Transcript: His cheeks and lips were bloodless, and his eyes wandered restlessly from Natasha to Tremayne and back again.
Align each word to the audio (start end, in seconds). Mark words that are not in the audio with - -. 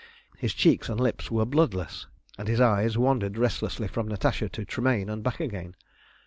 His 0.39 0.55
cheeks 0.55 0.89
and 0.89 0.99
lips 0.99 1.29
were 1.29 1.45
bloodless, 1.45 2.07
and 2.35 2.47
his 2.47 2.59
eyes 2.59 2.97
wandered 2.97 3.37
restlessly 3.37 3.87
from 3.87 4.07
Natasha 4.07 4.49
to 4.49 4.65
Tremayne 4.65 5.09
and 5.11 5.21
back 5.21 5.39
again. 5.39 5.75